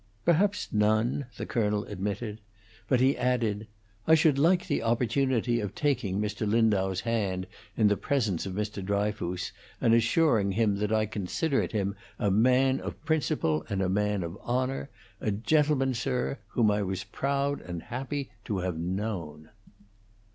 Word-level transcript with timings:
"Perhaps 0.25 0.69
none," 0.73 1.27
the 1.37 1.45
colonel 1.45 1.85
admitted. 1.85 2.39
But 2.87 3.01
he 3.01 3.15
added, 3.15 3.67
"I 4.07 4.15
should 4.15 4.39
like 4.39 4.65
the 4.65 4.81
opportunity 4.81 5.59
of 5.59 5.75
taking 5.75 6.19
Mr. 6.19 6.49
Lindau's 6.49 7.01
hand 7.01 7.45
in 7.77 7.87
the 7.87 7.95
presence 7.95 8.47
of 8.47 8.53
Mr. 8.55 8.83
Dryfoos 8.83 9.51
and 9.79 9.93
assuring 9.93 10.53
him 10.53 10.77
that 10.77 10.91
I 10.91 11.05
considered 11.05 11.71
him 11.71 11.95
a 12.17 12.31
man 12.31 12.79
of 12.79 12.99
principle 13.05 13.63
and 13.69 13.79
a 13.79 13.89
man 13.89 14.23
of 14.23 14.39
honor 14.41 14.89
a 15.19 15.29
gentleman, 15.29 15.93
sir, 15.93 16.39
whom 16.47 16.71
I 16.71 16.81
was 16.81 17.03
proud 17.03 17.61
and 17.61 17.83
happy 17.83 18.31
to 18.45 18.57
have 18.57 18.79
known." 18.79 19.49